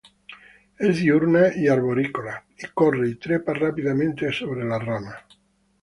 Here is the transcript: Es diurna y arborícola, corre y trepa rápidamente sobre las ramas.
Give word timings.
Es 0.87 0.97
diurna 1.01 1.53
y 1.55 1.67
arborícola, 1.67 2.43
corre 2.73 3.07
y 3.09 3.13
trepa 3.17 3.53
rápidamente 3.53 4.31
sobre 4.33 4.65
las 4.65 4.83
ramas. 4.83 5.21